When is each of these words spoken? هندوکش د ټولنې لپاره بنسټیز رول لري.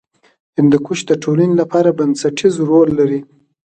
هندوکش 0.57 0.99
د 1.09 1.11
ټولنې 1.23 1.55
لپاره 1.61 1.95
بنسټیز 1.97 2.55
رول 2.69 2.89
لري. 2.99 3.19